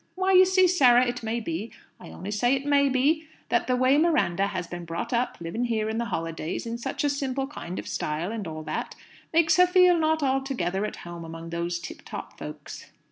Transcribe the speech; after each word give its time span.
"Why, 0.15 0.31
you 0.33 0.45
see, 0.45 0.67
Sarah, 0.67 1.05
it 1.05 1.21
may 1.21 1.39
be 1.39 1.71
I 1.99 2.09
only 2.09 2.31
say 2.31 2.55
it 2.55 2.65
may 2.65 2.89
be 2.89 3.27
that 3.49 3.67
the 3.67 3.75
way 3.75 3.99
Miranda 3.99 4.47
has 4.47 4.65
been 4.65 4.83
brought 4.83 5.13
up, 5.13 5.37
living 5.39 5.65
here 5.65 5.89
in 5.89 5.99
the 5.99 6.05
holidays 6.05 6.65
in 6.65 6.79
such 6.79 7.03
a 7.03 7.07
simple 7.09 7.45
kind 7.45 7.77
of 7.77 7.87
style, 7.87 8.31
and 8.31 8.47
all 8.47 8.63
that, 8.63 8.95
makes 9.31 9.57
her 9.57 9.67
feel 9.67 9.95
not 9.95 10.23
altogether 10.23 10.85
at 10.87 10.95
home 11.05 11.23
among 11.23 11.51
these 11.51 11.77
tip 11.77 12.01
top 12.03 12.39
folks." 12.39 12.89